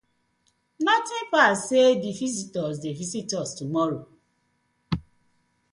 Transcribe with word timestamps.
Notin 0.85 1.23
pass 1.31 1.57
say 1.69 1.89
dek 2.01 2.17
visitors 2.23 2.77
dey 2.83 2.93
visit 2.99 3.29
us 3.41 3.49
tomorrow, 3.59 4.03